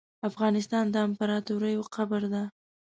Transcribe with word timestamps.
افغانستان 0.29 0.85
د 0.89 0.95
امپراتوریو 1.07 1.89
قبر 1.95 2.21
ده. 2.33 2.43